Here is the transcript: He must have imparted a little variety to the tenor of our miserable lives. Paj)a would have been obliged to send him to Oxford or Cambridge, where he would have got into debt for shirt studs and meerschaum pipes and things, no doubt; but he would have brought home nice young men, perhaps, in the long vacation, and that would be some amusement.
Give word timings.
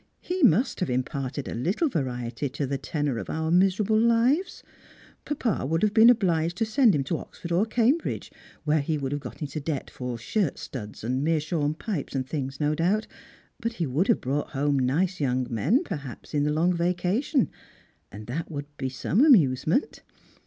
He 0.21 0.41
must 0.41 0.79
have 0.79 0.89
imparted 0.89 1.47
a 1.47 1.53
little 1.53 1.87
variety 1.87 2.49
to 2.49 2.65
the 2.65 2.79
tenor 2.79 3.19
of 3.19 3.29
our 3.29 3.51
miserable 3.51 3.99
lives. 3.99 4.63
Paj)a 5.27 5.69
would 5.69 5.83
have 5.83 5.93
been 5.93 6.09
obliged 6.09 6.57
to 6.57 6.65
send 6.65 6.95
him 6.95 7.03
to 7.03 7.19
Oxford 7.19 7.51
or 7.51 7.67
Cambridge, 7.67 8.31
where 8.63 8.81
he 8.81 8.97
would 8.97 9.11
have 9.11 9.21
got 9.21 9.43
into 9.43 9.59
debt 9.59 9.91
for 9.91 10.17
shirt 10.17 10.57
studs 10.57 11.03
and 11.03 11.23
meerschaum 11.23 11.75
pipes 11.75 12.15
and 12.15 12.27
things, 12.27 12.59
no 12.59 12.73
doubt; 12.73 13.05
but 13.59 13.73
he 13.73 13.85
would 13.85 14.07
have 14.07 14.21
brought 14.21 14.49
home 14.53 14.79
nice 14.79 15.19
young 15.19 15.45
men, 15.51 15.83
perhaps, 15.83 16.33
in 16.33 16.45
the 16.45 16.51
long 16.51 16.73
vacation, 16.73 17.51
and 18.11 18.25
that 18.25 18.49
would 18.49 18.65
be 18.77 18.89
some 18.89 19.23
amusement. 19.23 20.01